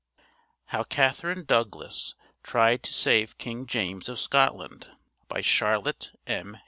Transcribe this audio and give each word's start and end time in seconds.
HOW 0.69 0.81
CATHERINE 0.81 1.45
DOUGLAS 1.45 2.15
TRIED 2.41 2.81
TO 2.81 2.91
SAVE 2.91 3.37
KING 3.37 3.67
JAMES 3.67 4.09
OF 4.09 4.19
SCOTLAND 4.19 4.87
By 5.27 5.41
Charlotte 5.41 6.13
M. 6.25 6.57